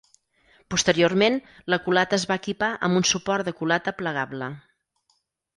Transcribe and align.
Posteriorment, 0.75 1.35
la 1.73 1.79
culata 1.89 2.19
es 2.19 2.25
va 2.33 2.37
equipar 2.43 2.71
amb 2.89 3.01
un 3.03 3.07
suport 3.13 3.51
de 3.51 3.55
culata 3.61 3.95
plegable. 4.01 4.53